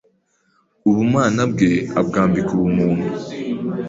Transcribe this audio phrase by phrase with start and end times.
[0.89, 3.07] ubumana bwe abwambika ubumuntu,